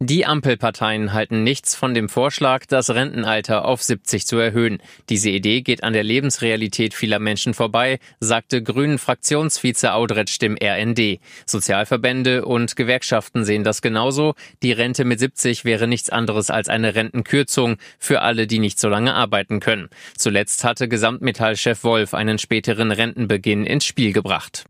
Die 0.00 0.26
Ampelparteien 0.26 1.12
halten 1.12 1.42
nichts 1.42 1.74
von 1.74 1.92
dem 1.92 2.08
Vorschlag, 2.08 2.66
das 2.66 2.90
Rentenalter 2.90 3.64
auf 3.64 3.82
70 3.82 4.28
zu 4.28 4.36
erhöhen. 4.36 4.78
Diese 5.08 5.28
Idee 5.30 5.60
geht 5.60 5.82
an 5.82 5.92
der 5.92 6.04
Lebensrealität 6.04 6.94
vieler 6.94 7.18
Menschen 7.18 7.52
vorbei, 7.52 7.98
sagte 8.20 8.62
Grünen 8.62 8.98
Fraktionsvize 8.98 9.92
Audretsch 9.92 10.40
dem 10.40 10.56
RND. 10.56 11.18
Sozialverbände 11.46 12.44
und 12.44 12.76
Gewerkschaften 12.76 13.44
sehen 13.44 13.64
das 13.64 13.82
genauso. 13.82 14.34
Die 14.62 14.70
Rente 14.70 15.04
mit 15.04 15.18
70 15.18 15.64
wäre 15.64 15.88
nichts 15.88 16.10
anderes 16.10 16.50
als 16.50 16.68
eine 16.68 16.94
Rentenkürzung 16.94 17.76
für 17.98 18.22
alle, 18.22 18.46
die 18.46 18.60
nicht 18.60 18.78
so 18.78 18.88
lange 18.88 19.14
arbeiten 19.14 19.58
können. 19.58 19.88
Zuletzt 20.16 20.62
hatte 20.62 20.86
Gesamtmetallchef 20.86 21.82
Wolf 21.82 22.14
einen 22.14 22.38
späteren 22.38 22.92
Rentenbeginn 22.92 23.66
ins 23.66 23.84
Spiel 23.84 24.12
gebracht. 24.12 24.64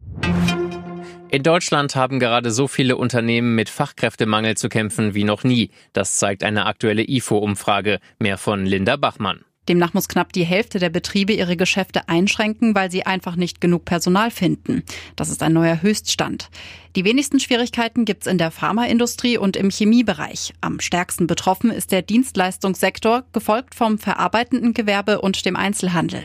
In 1.30 1.42
Deutschland 1.42 1.94
haben 1.94 2.20
gerade 2.20 2.50
so 2.50 2.68
viele 2.68 2.96
Unternehmen 2.96 3.54
mit 3.54 3.68
Fachkräftemangel 3.68 4.56
zu 4.56 4.70
kämpfen 4.70 5.14
wie 5.14 5.24
noch 5.24 5.44
nie. 5.44 5.70
Das 5.92 6.16
zeigt 6.16 6.42
eine 6.42 6.64
aktuelle 6.64 7.06
IFO-Umfrage. 7.06 8.00
Mehr 8.18 8.38
von 8.38 8.64
Linda 8.64 8.96
Bachmann. 8.96 9.44
Demnach 9.68 9.94
muss 9.94 10.08
knapp 10.08 10.32
die 10.32 10.44
Hälfte 10.44 10.78
der 10.78 10.90
Betriebe 10.90 11.32
ihre 11.32 11.56
Geschäfte 11.56 12.08
einschränken, 12.08 12.74
weil 12.74 12.90
sie 12.90 13.04
einfach 13.06 13.36
nicht 13.36 13.60
genug 13.60 13.84
Personal 13.84 14.30
finden. 14.30 14.82
Das 15.16 15.28
ist 15.28 15.42
ein 15.42 15.52
neuer 15.52 15.82
Höchststand. 15.82 16.50
Die 16.96 17.04
wenigsten 17.04 17.38
Schwierigkeiten 17.38 18.04
gibt's 18.04 18.26
in 18.26 18.38
der 18.38 18.50
Pharmaindustrie 18.50 19.38
und 19.38 19.56
im 19.56 19.70
Chemiebereich. 19.70 20.54
Am 20.60 20.80
stärksten 20.80 21.26
betroffen 21.26 21.70
ist 21.70 21.92
der 21.92 22.02
Dienstleistungssektor, 22.02 23.24
gefolgt 23.32 23.74
vom 23.74 23.98
verarbeitenden 23.98 24.74
Gewerbe 24.74 25.20
und 25.20 25.44
dem 25.44 25.54
Einzelhandel. 25.54 26.24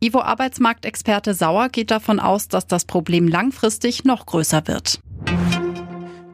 Ivo 0.00 0.20
Arbeitsmarktexperte 0.20 1.34
Sauer 1.34 1.70
geht 1.70 1.90
davon 1.90 2.20
aus, 2.20 2.48
dass 2.48 2.66
das 2.66 2.84
Problem 2.84 3.26
langfristig 3.26 4.04
noch 4.04 4.26
größer 4.26 4.68
wird. 4.68 5.00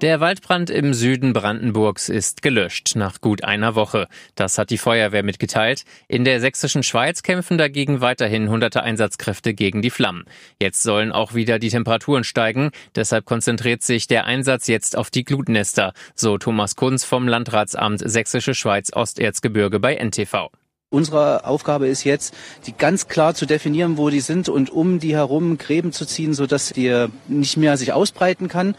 Der 0.01 0.21
Waldbrand 0.21 0.71
im 0.71 0.95
Süden 0.95 1.33
Brandenburgs 1.33 2.09
ist 2.09 2.41
gelöscht 2.43 2.93
nach 2.95 3.21
gut 3.21 3.43
einer 3.43 3.75
Woche. 3.75 4.07
Das 4.37 4.57
hat 4.57 4.71
die 4.71 4.79
Feuerwehr 4.79 5.25
mitgeteilt. 5.25 5.85
In 6.07 6.25
der 6.25 6.39
sächsischen 6.39 6.85
Schweiz 6.85 7.25
kämpfen 7.25 7.59
dagegen 7.59 8.01
weiterhin 8.01 8.49
hunderte 8.49 8.85
Einsatzkräfte 8.85 9.55
gegen 9.55 9.83
die 9.83 9.91
Flammen. 9.91 10.25
Jetzt 10.61 10.85
sollen 10.85 11.11
auch 11.11 11.35
wieder 11.35 11.59
die 11.59 11.71
Temperaturen 11.71 12.23
steigen. 12.23 12.71
Deshalb 12.95 13.25
konzentriert 13.25 13.83
sich 13.83 14.07
der 14.07 14.25
Einsatz 14.25 14.69
jetzt 14.69 14.97
auf 14.97 15.11
die 15.11 15.25
Glutnester, 15.25 15.93
so 16.15 16.39
Thomas 16.39 16.77
Kunz 16.77 17.03
vom 17.05 17.27
Landratsamt 17.27 18.01
Sächsische 18.09 18.55
Schweiz 18.55 18.93
Osterzgebirge 18.95 19.81
bei 19.81 19.97
NTV. 19.97 20.51
Unsere 20.91 21.45
Aufgabe 21.45 21.87
ist 21.87 22.05
jetzt, 22.05 22.33
die 22.67 22.73
ganz 22.73 23.09
klar 23.09 23.35
zu 23.35 23.45
definieren, 23.45 23.99
wo 23.99 24.09
die 24.09 24.21
sind 24.21 24.49
und 24.49 24.71
um 24.71 25.01
die 25.01 25.15
herum 25.15 25.59
Gräben 25.59 25.93
zu 25.93 26.07
ziehen, 26.07 26.33
sodass 26.33 26.71
die 26.71 27.09
nicht 27.27 27.59
mehr 27.59 27.77
sich 27.77 27.93
ausbreiten 27.93 28.49
kann 28.49 28.75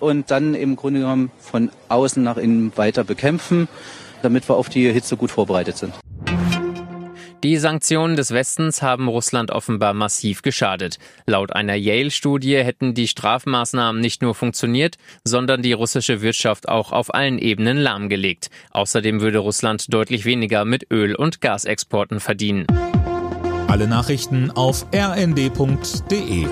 und 0.00 0.32
dann 0.32 0.56
im 0.56 0.74
Grunde 0.74 0.98
genommen 0.98 1.30
von 1.38 1.70
außen 1.88 2.20
nach 2.20 2.36
innen 2.36 2.76
weiter 2.76 3.04
bekämpfen, 3.04 3.68
damit 4.22 4.48
wir 4.48 4.56
auf 4.56 4.70
die 4.70 4.90
Hitze 4.90 5.16
gut 5.16 5.30
vorbereitet 5.30 5.76
sind. 5.78 5.94
Die 7.42 7.56
Sanktionen 7.56 8.14
des 8.14 8.30
Westens 8.30 8.82
haben 8.82 9.08
Russland 9.08 9.50
offenbar 9.50 9.94
massiv 9.94 10.42
geschadet. 10.42 11.00
Laut 11.26 11.52
einer 11.52 11.74
Yale-Studie 11.74 12.56
hätten 12.58 12.94
die 12.94 13.08
Strafmaßnahmen 13.08 14.00
nicht 14.00 14.22
nur 14.22 14.36
funktioniert, 14.36 14.94
sondern 15.24 15.60
die 15.60 15.72
russische 15.72 16.22
Wirtschaft 16.22 16.68
auch 16.68 16.92
auf 16.92 17.12
allen 17.12 17.38
Ebenen 17.38 17.78
lahmgelegt. 17.78 18.48
Außerdem 18.70 19.20
würde 19.20 19.38
Russland 19.38 19.92
deutlich 19.92 20.24
weniger 20.24 20.64
mit 20.64 20.92
Öl- 20.92 21.16
und 21.16 21.40
Gasexporten 21.40 22.20
verdienen. 22.20 22.68
Alle 23.66 23.88
Nachrichten 23.88 24.52
auf 24.52 24.86
rnd.de 24.94 26.46